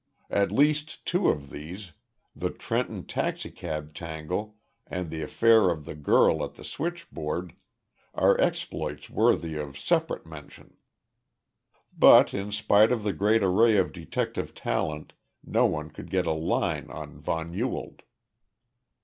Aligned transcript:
At 0.31 0.51
least 0.51 1.05
two 1.05 1.29
of 1.29 1.51
these 1.51 1.93
the 2.35 2.49
Trenton 2.49 3.05
taxicab 3.05 3.93
tangle 3.93 4.55
and 4.87 5.11
the 5.11 5.21
affair 5.21 5.69
of 5.69 5.85
the 5.85 5.93
girl 5.93 6.43
at 6.43 6.55
the 6.55 6.63
switchboard 6.65 7.53
are 8.15 8.41
exploits 8.41 9.11
worthy 9.11 9.57
of 9.57 9.77
separate 9.79 10.25
mention. 10.25 10.75
But, 11.95 12.33
in 12.33 12.51
spite 12.51 12.91
of 12.91 13.03
the 13.03 13.13
great 13.13 13.43
array 13.43 13.77
of 13.77 13.91
detective 13.93 14.55
talent, 14.55 15.13
no 15.43 15.67
one 15.67 15.91
could 15.91 16.09
get 16.09 16.25
a 16.25 16.31
line 16.31 16.89
on 16.89 17.19
von 17.19 17.53
Ewald. 17.53 18.01